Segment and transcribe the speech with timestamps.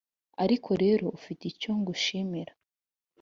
[0.43, 2.53] Ariko rero ufite icyo ngushimira,